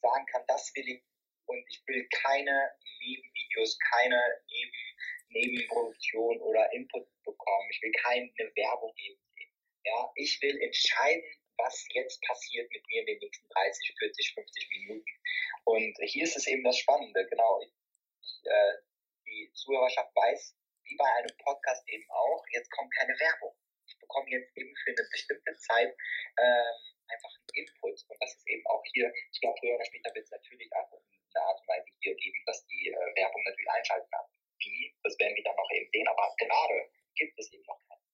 [0.00, 1.02] sagen kann, das will ich
[1.46, 4.98] und ich will keine Nebenvideos, keine Neben,
[5.30, 7.68] Nebenproduktion oder Input bekommen.
[7.70, 9.52] Ich will keine Werbung eben sehen.
[9.84, 11.22] Ja, ich will entscheiden,
[11.58, 15.10] was jetzt passiert mit mir in den nächsten 30, 40, 50 Minuten.
[15.64, 17.60] Und hier ist es eben das Spannende, genau.
[17.62, 18.72] Ich, äh,
[19.26, 23.54] die Zuhörerschaft weiß, wie bei einem Podcast eben auch, jetzt kommt keine Werbung.
[23.86, 25.94] Ich bekomme jetzt eben für eine bestimmte Zeit
[26.38, 26.76] ähm,
[27.08, 28.04] einfach einen Input.
[28.08, 30.92] Und das ist eben auch hier, ich glaube, früher oder später wird es natürlich auch
[30.92, 34.26] eine Art und Weise hier geben, dass die äh, Werbung natürlich einschalten kann.
[34.60, 38.07] Wie, das werden wir dann noch eben sehen, aber gerade gibt es eben noch keine.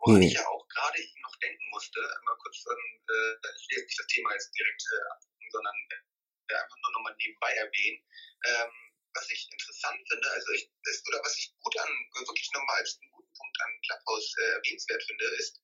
[0.00, 0.28] Woran hm.
[0.28, 4.06] ich ja auch gerade noch denken musste, mal kurz, äh, ich will jetzt nicht das
[4.06, 8.00] Thema jetzt direkt äh, sondern äh, einfach nur nochmal nebenbei erwähnen.
[8.46, 8.72] Ähm,
[9.14, 12.98] was ich interessant finde, also ich, ist, oder was ich gut an, wirklich nochmal als
[13.00, 15.60] einen guten Punkt an Clubhouse äh, erwähnenswert finde, ist,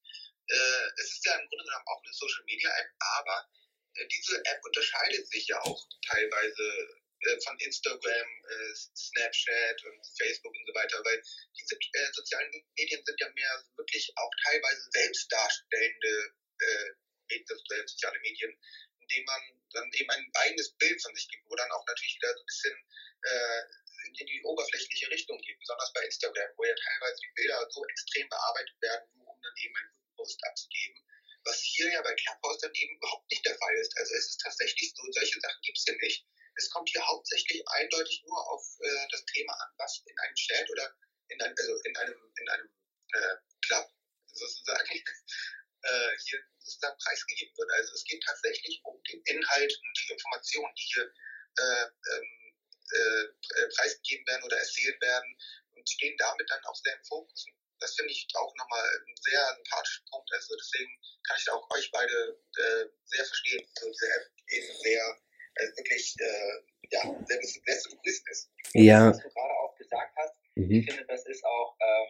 [0.48, 3.48] äh, es ist ja im Grunde genommen auch eine Social Media App, aber
[3.94, 6.88] äh, diese App unterscheidet sich ja auch teilweise
[7.44, 11.22] von Instagram, äh, Snapchat und Facebook und so weiter, weil
[11.58, 16.90] diese äh, sozialen Medien sind ja mehr wirklich auch teilweise selbstdarstellende äh,
[17.86, 18.56] soziale Medien,
[19.00, 22.32] indem man dann eben ein eigenes Bild von sich gibt, wo dann auch natürlich wieder
[22.34, 22.76] so ein bisschen
[23.22, 23.62] äh,
[24.18, 28.28] in die oberflächliche Richtung geht, besonders bei Instagram, wo ja teilweise die Bilder so extrem
[28.28, 30.96] bearbeitet werden, nur um dann eben einen guten Post abzugeben,
[31.44, 33.96] was hier ja bei Clubhouse dann eben überhaupt nicht der Fall ist.
[33.98, 36.26] Also es ist tatsächlich so, solche Sachen gibt es hier nicht.
[36.54, 40.70] Es kommt hier hauptsächlich eindeutig nur auf äh, das Thema an, was in einem Chat
[40.70, 40.96] oder
[41.28, 42.70] in, ein, also in einem, in einem
[43.12, 43.90] äh, Club
[44.32, 45.04] sozusagen
[45.82, 47.70] äh, hier sozusagen preisgegeben wird.
[47.72, 51.04] Also es geht geht tatsächlich um den Inhalt und die Informationen, die hier
[51.58, 52.54] äh, ähm,
[52.92, 53.24] äh,
[53.60, 55.36] äh, preisgegeben werden oder erzählt werden
[55.74, 57.46] und stehen damit dann auch sehr im Fokus.
[57.78, 60.32] Das finde ich auch nochmal einen sehr sympathischen Punkt.
[60.32, 65.20] Also deswegen kann ich auch euch beide äh, sehr verstehen, so diese App eben sehr
[65.56, 68.50] äh, wirklich äh, ja, sehr, sehr zu begrüßen ist.
[68.76, 69.08] Ja.
[69.08, 70.70] Was du gerade auch gesagt hast, mhm.
[70.70, 72.08] ich finde, das ist auch, ähm,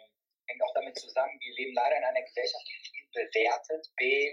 [0.49, 4.33] hängt auch damit zusammen, wir leben leider in einer Gesellschaft, die bewertet, be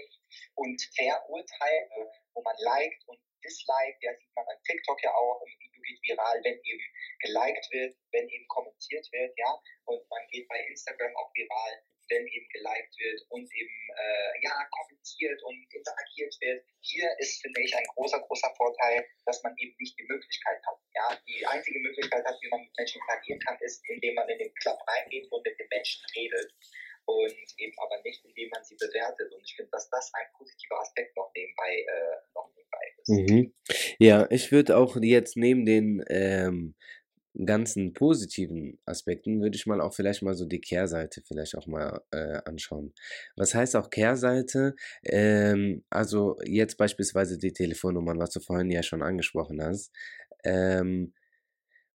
[0.54, 1.90] und verurteilt,
[2.34, 6.00] wo man liked und disliked, ja, sieht man an TikTok ja auch, im Video geht
[6.02, 6.86] viral, wenn eben
[7.20, 12.26] geliked wird, wenn eben kommentiert wird, ja, und man geht bei Instagram auch viral, wenn
[12.26, 16.64] eben geliked wird und eben äh, ja kommentiert und interagiert wird.
[16.80, 20.78] Hier ist, finde ich, ein großer, großer Vorteil, dass man eben nicht die Möglichkeit hat.
[20.94, 24.38] Ja, die einzige Möglichkeit hat, wie man mit Menschen interagieren kann, ist, indem man in
[24.38, 26.52] den Club reingeht und mit den Menschen redet
[27.06, 29.32] und eben aber nicht, indem man sie bewertet.
[29.32, 33.08] Und ich finde, dass das ein positiver Aspekt noch nebenbei, äh, noch nebenbei ist.
[33.08, 33.54] Mhm.
[33.98, 36.74] Ja, ich würde auch jetzt neben den ähm,
[37.34, 42.02] ganzen positiven Aspekten würde ich mal auch vielleicht mal so die Kehrseite vielleicht auch mal
[42.12, 42.92] äh, anschauen.
[43.36, 44.76] Was heißt auch Kehrseite?
[45.02, 49.92] Ähm, also jetzt beispielsweise die Telefonnummern, was du vorhin ja schon angesprochen hast.
[50.44, 51.12] Ähm,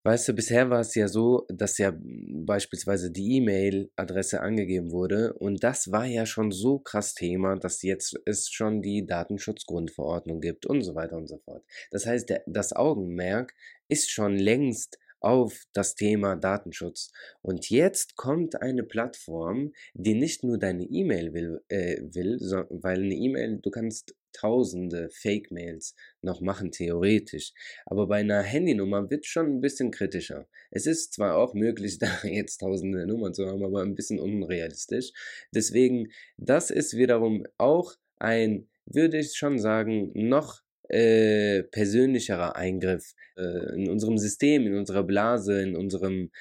[0.04, 5.63] weißt du, bisher war es ja so, dass ja beispielsweise die E-Mail-Adresse angegeben wurde und
[5.63, 10.82] das war ja schon so krass Thema, dass jetzt es schon die Datenschutzgrundverordnung gibt und
[10.82, 11.63] so weiter und so fort.
[11.91, 13.54] Das heißt, der, das Augenmerk
[13.88, 17.12] ist schon längst auf das Thema Datenschutz.
[17.41, 23.03] Und jetzt kommt eine Plattform, die nicht nur deine E-Mail will, äh, will so, weil
[23.03, 27.53] eine E-Mail, du kannst tausende Fake-Mails noch machen, theoretisch.
[27.86, 30.47] Aber bei einer Handynummer wird schon ein bisschen kritischer.
[30.71, 35.12] Es ist zwar auch möglich, da jetzt tausende Nummern zu haben, aber ein bisschen unrealistisch.
[35.53, 43.75] Deswegen, das ist wiederum auch ein, würde ich schon sagen, noch äh, persönlicherer Eingriff äh,
[43.75, 46.32] in unserem System, in unserer Blase, in unserem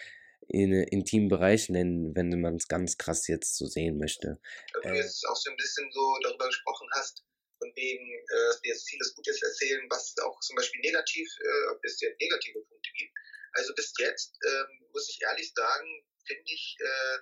[0.49, 4.41] in, intimen Bereich nennen, wenn man es ganz krass jetzt so sehen möchte.
[4.73, 7.23] Du äh, jetzt auch so ein bisschen so darüber gesprochen hast,
[7.59, 11.73] von wegen, äh, dass wir jetzt vieles Gutes erzählen, was auch zum Beispiel negativ, äh,
[11.73, 13.13] ob es jetzt negative Punkte gibt.
[13.53, 17.17] Also bis jetzt ähm, muss ich ehrlich sagen, finde ich äh,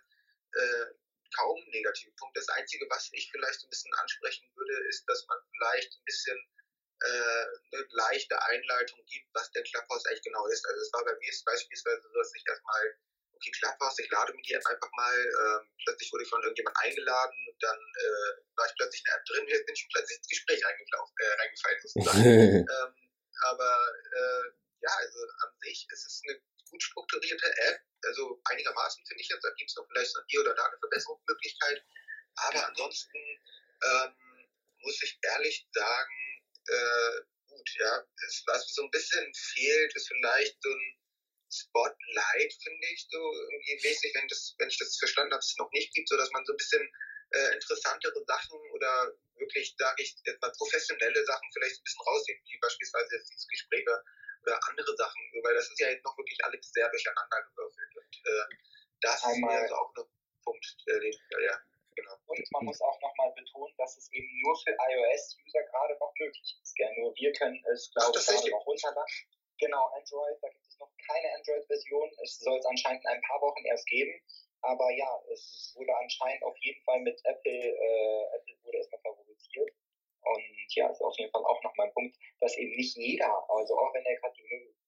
[0.60, 0.86] äh,
[1.36, 2.40] kaum negative Punkte.
[2.40, 6.38] Das Einzige, was ich vielleicht ein bisschen ansprechen würde, ist, dass man vielleicht ein bisschen
[7.02, 10.64] äh, eine leichte Einleitung gibt, was der Clubhouse eigentlich genau ist.
[10.66, 12.96] Also es war bei mir beispielsweise so, dass ich erstmal,
[13.34, 16.76] okay, Clubhouse, ich lade mir die App einfach mal, ähm, plötzlich wurde ich von irgendjemand
[16.80, 20.18] eingeladen und dann äh, war ich plötzlich in der App drin, jetzt bin ich plötzlich
[20.18, 22.24] ins Gespräch äh, reingefallen sozusagen.
[22.64, 22.92] ähm,
[23.44, 23.72] aber
[24.16, 24.44] äh,
[24.80, 29.44] ja, also an sich ist es eine gut strukturierte App, also einigermaßen finde ich jetzt,
[29.44, 31.84] da gibt es noch vielleicht hier oder da eine Verbesserungsmöglichkeit,
[32.36, 33.18] aber ansonsten
[33.84, 34.14] ähm,
[34.80, 36.35] muss ich ehrlich sagen,
[36.68, 38.04] äh, gut, ja.
[38.26, 40.96] Es, was so ein bisschen fehlt, ist vielleicht so ein
[41.50, 45.70] Spotlight, finde ich, so irgendwie mäßig, wenn, das, wenn ich das verstanden habe, es noch
[45.72, 46.82] nicht gibt, so dass man so ein bisschen
[47.30, 52.42] äh, interessantere Sachen oder wirklich, sage ich jetzt mal, professionelle Sachen vielleicht ein bisschen raushängt,
[52.48, 54.02] wie beispielsweise jetzt dieses Gespräch oder
[54.68, 57.96] andere Sachen, weil das ist ja jetzt noch wirklich alles sehr durcheinander gewürfelt.
[57.96, 58.56] Und äh,
[59.00, 59.56] das Einmal.
[59.56, 60.04] ist also auch ein
[60.42, 61.60] Punkt, äh, den, ja.
[61.96, 62.12] Genau.
[62.26, 66.58] Und man muss auch nochmal betonen, dass es eben nur für iOS-User gerade noch möglich
[66.62, 66.74] ist.
[66.76, 66.92] Gell?
[66.98, 69.14] Nur wir können es, glaube ich, gerade noch runterladen.
[69.58, 72.10] Genau, Android, da gibt es noch keine Android-Version.
[72.22, 74.12] Es soll es anscheinend in ein paar Wochen erst geben.
[74.60, 79.70] Aber ja, es wurde anscheinend auf jeden Fall mit Apple, äh, Apple wurde erstmal favorisiert.
[80.20, 83.78] Und ja, ist auf jeden Fall auch nochmal ein Punkt, dass eben nicht jeder, also
[83.78, 84.34] auch wenn er gerade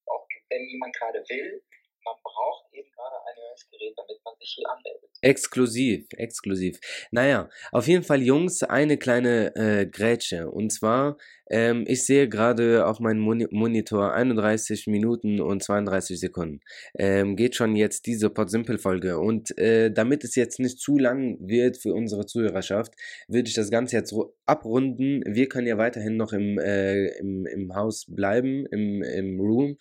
[0.06, 1.62] auch wenn jemand gerade will,
[2.08, 5.10] man braucht eben gerade ein Hörgerät, damit man sich hier anmeldet.
[5.20, 6.78] Exklusiv, exklusiv.
[7.10, 10.50] Naja, auf jeden Fall, Jungs, eine kleine äh, Grätsche.
[10.50, 11.16] Und zwar,
[11.50, 16.60] ähm, ich sehe gerade auf meinem Moni Monitor 31 Minuten und 32 Sekunden.
[16.94, 19.18] Ähm, geht schon jetzt diese Podsimple-Folge.
[19.18, 22.94] Und äh, damit es jetzt nicht zu lang wird für unsere Zuhörerschaft,
[23.26, 24.14] würde ich das Ganze jetzt
[24.46, 25.22] abrunden.
[25.26, 29.78] Wir können ja weiterhin noch im, äh, im, im Haus bleiben, im, im Room.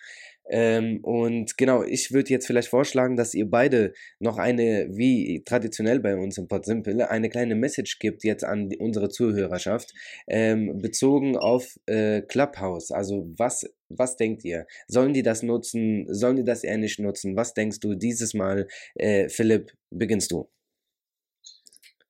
[0.50, 6.00] Ähm, und genau, ich würde jetzt vielleicht vorschlagen, dass ihr beide noch eine, wie traditionell
[6.00, 9.94] bei uns im Pod Simple, eine kleine Message gibt jetzt an die, unsere Zuhörerschaft,
[10.28, 12.92] ähm, bezogen auf äh, Clubhouse.
[12.92, 14.68] Also was, was denkt ihr?
[14.88, 16.06] Sollen die das nutzen?
[16.14, 17.36] Sollen die das eher nicht nutzen?
[17.36, 18.68] Was denkst du dieses Mal?
[18.96, 20.50] Äh, Philipp, beginnst du.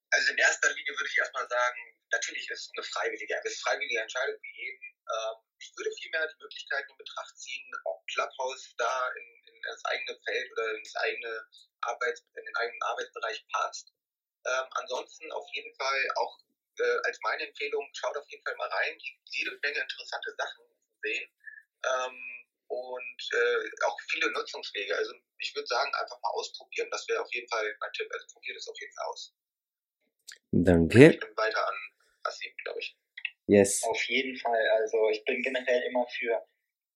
[0.10, 1.80] Also in erster Linie würde ich erstmal sagen,
[2.12, 4.84] natürlich ist es eine freiwillige, eine freiwillige Entscheidung für jeden.
[4.84, 9.86] Ähm, ich würde vielmehr die Möglichkeiten in Betracht ziehen, ob Clubhouse da in, in das
[9.86, 11.48] eigene Feld oder ins eigene
[11.82, 13.93] Arbeits, in den eigenen Arbeitsbereich passt.
[14.46, 16.39] Ähm, ansonsten auf jeden Fall auch
[16.80, 18.98] äh, als meine Empfehlung, schaut auf jeden Fall mal rein.
[19.26, 21.30] Jede Menge interessante Sachen zu sehen.
[21.86, 24.96] Ähm, und äh, auch viele Nutzungswege.
[24.96, 26.89] Also ich würde sagen, einfach mal ausprobieren.
[26.91, 28.10] Das wäre auf jeden Fall mein Tipp.
[28.12, 29.34] Also probiert es auf jeden Fall aus.
[30.52, 31.12] Danke.
[31.12, 31.76] Ich weiter an
[32.24, 32.98] Asim, glaube ich.
[33.48, 33.84] Yes.
[33.84, 34.62] Auf jeden Fall.
[34.76, 36.46] Also ich bin generell immer für,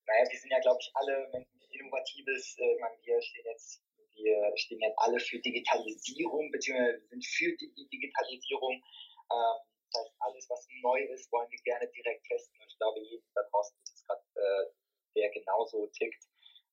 [0.07, 3.81] naja, wir sind ja, glaube ich, alle die Innovatives, äh, meine, wir stehen jetzt,
[4.15, 8.73] wir stehen jetzt alle für Digitalisierung, beziehungsweise sind für die, die Digitalisierung.
[8.73, 9.57] Ähm,
[9.93, 12.59] das heißt, alles, was neu ist, wollen wir gerne direkt testen.
[12.61, 14.71] Und ich glaube, jeden da draußen ist gerade, äh,
[15.15, 16.23] der genauso tickt,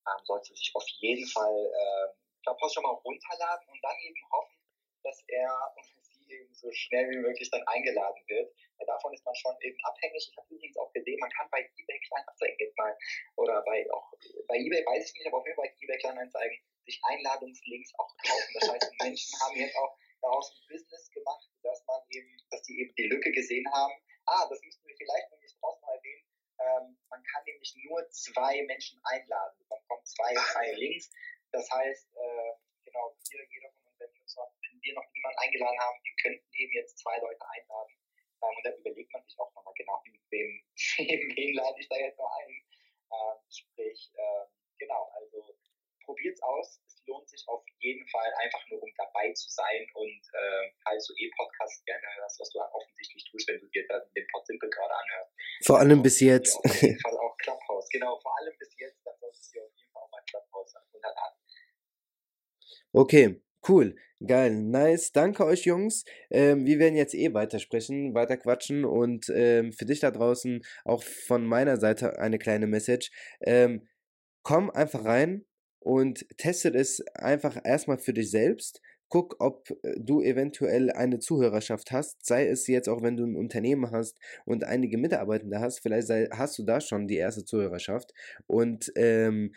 [0.06, 2.08] ähm, sollte sich auf jeden Fall, äh,
[2.42, 4.58] Clubhouse schon mal runterladen und dann eben hoffen,
[5.04, 5.50] dass er
[6.30, 8.52] eben so schnell wie möglich dann eingeladen wird.
[8.78, 10.28] Ja, davon ist man schon eben abhängig.
[10.30, 12.96] Ich habe übrigens auch gesehen, man kann bei eBay Kleinanzeigen jetzt mal,
[13.36, 14.12] oder bei auch
[14.46, 18.14] bei eBay weiß ich nicht, aber auf jeden Fall bei eBay Kleinanzeigen sich Einladungslinks auch
[18.16, 18.52] kaufen.
[18.54, 22.62] Das heißt, die Menschen haben jetzt auch daraus ein Business gemacht, dass man eben, dass
[22.62, 23.94] die eben die Lücke gesehen haben.
[24.26, 26.24] Ah, das müssten wir vielleicht nämlich draußen mal erwähnen.
[26.58, 29.64] Ähm, man kann nämlich nur zwei Menschen einladen.
[29.68, 31.10] Man bekommt zwei freie Links.
[31.52, 32.52] Das heißt, äh,
[32.84, 34.36] genau, hier, jeder von uns, wenn wir uns
[34.88, 37.94] wir noch niemanden eingeladen haben, wir könnten eben jetzt zwei Leute einladen.
[38.40, 40.50] Ähm, und dann überlegt man sich auch nochmal genau, wem,
[40.98, 42.52] wen lade ich da jetzt noch ein.
[43.08, 44.44] Ähm, sprich, äh,
[44.78, 45.56] genau, also
[46.04, 46.80] probiert's aus.
[46.86, 51.06] Es lohnt sich auf jeden Fall einfach nur, um dabei zu sein und äh, falls
[51.06, 54.68] du eh-Podcast gerne hörst, was du offensichtlich tust, wenn du dir dann den Pod Simple
[54.68, 55.32] gerade anhörst.
[55.64, 56.56] Vor allem bis jetzt.
[56.64, 57.88] Auf jeden Fall auch Clubhouse.
[57.90, 60.74] Genau, vor allem bis jetzt, dann solltest du dir auf jeden Fall auch mal Clubhouse
[60.92, 61.38] runterladen.
[62.92, 65.12] Okay, Cool, geil, nice.
[65.12, 66.04] Danke euch, Jungs.
[66.30, 71.02] Ähm, wir werden jetzt eh weitersprechen, weiter quatschen und ähm, für dich da draußen auch
[71.02, 73.10] von meiner Seite eine kleine Message.
[73.40, 73.88] Ähm,
[74.42, 75.44] komm einfach rein
[75.80, 81.90] und testet es einfach erstmal für dich selbst guck, ob äh, du eventuell eine Zuhörerschaft
[81.92, 86.06] hast, sei es jetzt auch, wenn du ein Unternehmen hast und einige Mitarbeitende hast, vielleicht
[86.06, 88.12] sei, hast du da schon die erste Zuhörerschaft.
[88.46, 89.52] Und ähm,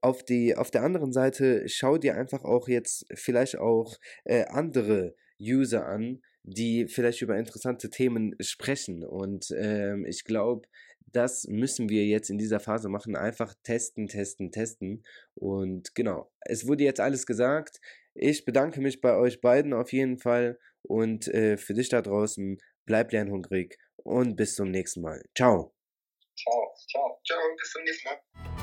[0.00, 5.14] auf, die, auf der anderen Seite schau dir einfach auch jetzt vielleicht auch äh, andere
[5.40, 9.04] User an, die vielleicht über interessante Themen sprechen.
[9.04, 10.66] Und ähm, ich glaube,
[11.12, 13.16] das müssen wir jetzt in dieser Phase machen.
[13.16, 15.04] Einfach testen, testen, testen.
[15.34, 17.80] Und genau, es wurde jetzt alles gesagt.
[18.14, 22.58] Ich bedanke mich bei euch beiden auf jeden Fall und äh, für dich da draußen,
[22.84, 25.22] bleib lernhungrig und bis zum nächsten Mal.
[25.36, 25.74] Ciao.
[26.36, 28.61] Ciao, ciao, ciao, bis zum nächsten Mal.